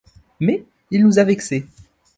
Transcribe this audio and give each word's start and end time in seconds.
Mais 0.39 0.65
il 0.89 1.03
nous 1.05 1.19
a 1.19 1.23
vexés. 1.23 1.67